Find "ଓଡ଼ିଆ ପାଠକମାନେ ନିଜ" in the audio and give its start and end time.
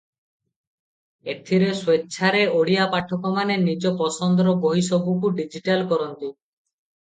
2.61-3.95